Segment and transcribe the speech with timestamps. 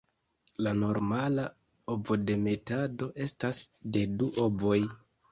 [0.67, 1.43] La normala
[1.95, 3.59] ovodemetado estas
[3.99, 4.79] de du ovoj.